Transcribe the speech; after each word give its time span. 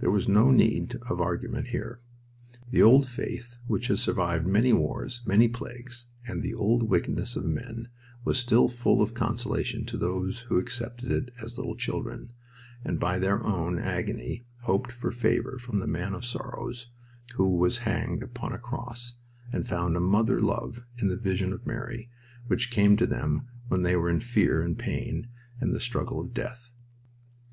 There 0.00 0.10
was 0.10 0.26
no 0.26 0.50
need 0.50 0.96
of 1.08 1.20
argument 1.20 1.68
here. 1.68 2.00
The 2.72 2.82
old 2.82 3.06
faith 3.06 3.58
which 3.68 3.86
has 3.86 4.00
survived 4.02 4.44
many 4.44 4.72
wars, 4.72 5.22
many 5.26 5.46
plagues, 5.46 6.06
and 6.26 6.42
the 6.42 6.54
old 6.54 6.88
wickedness 6.90 7.36
of 7.36 7.44
men 7.44 7.86
was 8.24 8.36
still 8.36 8.66
full 8.68 9.00
of 9.00 9.14
consolation 9.14 9.84
to 9.86 9.96
those 9.96 10.40
who 10.40 10.58
accepted 10.58 11.12
it 11.12 11.30
as 11.40 11.56
little 11.56 11.76
children, 11.76 12.32
and 12.84 12.98
by 12.98 13.20
their 13.20 13.44
own 13.46 13.78
agony 13.78 14.44
hoped 14.62 14.90
for 14.90 15.12
favor 15.12 15.56
from 15.56 15.78
the 15.78 15.86
Man 15.86 16.14
of 16.14 16.24
Sorrows 16.24 16.88
who 17.36 17.54
was 17.56 17.78
hanged 17.86 18.24
upon 18.24 18.52
a 18.52 18.58
cross, 18.58 19.14
and 19.52 19.68
found 19.68 19.94
a 19.96 20.00
mother 20.00 20.40
love 20.40 20.82
in 21.00 21.06
the 21.06 21.16
vision 21.16 21.52
of 21.52 21.64
Mary, 21.64 22.10
which 22.48 22.72
came 22.72 22.96
to 22.96 23.06
them 23.06 23.46
when 23.68 23.82
they 23.82 23.94
were 23.94 24.10
in 24.10 24.18
fear 24.18 24.62
and 24.62 24.76
pain 24.76 25.28
and 25.60 25.72
the 25.72 25.78
struggle 25.78 26.18
of 26.20 26.34
death. 26.34 26.72